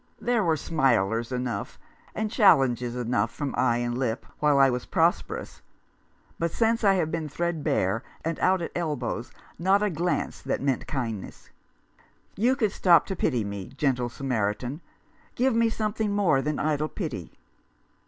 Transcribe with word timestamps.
There 0.19 0.43
were 0.43 0.57
smilers 0.57 1.31
enough, 1.31 1.77
and 2.15 2.31
challenges 2.31 2.95
enough 2.95 3.29
from 3.29 3.53
eye 3.55 3.77
and 3.77 3.95
lip 3.95 4.25
while 4.39 4.57
I 4.57 4.67
was 4.67 4.87
prosperous; 4.87 5.61
but 6.39 6.49
since 6.49 6.83
I 6.83 6.95
have 6.95 7.11
been 7.11 7.29
threadbare 7.29 8.01
and 8.25 8.39
out 8.39 8.63
at 8.63 8.71
elbows 8.75 9.31
not 9.59 9.83
a 9.83 9.91
glance 9.91 10.41
that 10.41 10.59
meant 10.59 10.87
kindness. 10.87 11.51
You 12.35 12.55
could 12.55 12.71
stop 12.71 13.05
to 13.05 13.15
pity 13.15 13.43
me, 13.43 13.67
gentle 13.77 14.09
Samaritan. 14.09 14.81
Give 15.35 15.53
me 15.55 15.69
something 15.69 16.11
more 16.15 16.41
than 16.41 16.57
idle 16.57 16.89
pity." 16.89 17.33